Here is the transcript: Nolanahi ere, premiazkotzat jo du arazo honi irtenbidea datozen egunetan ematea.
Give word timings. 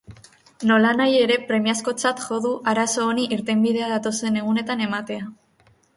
Nolanahi 0.69 1.19
ere, 1.25 1.35
premiazkotzat 1.51 2.23
jo 2.23 2.39
du 2.47 2.53
arazo 2.73 3.05
honi 3.11 3.27
irtenbidea 3.37 3.91
datozen 3.93 4.41
egunetan 4.43 4.83
ematea. 4.87 5.29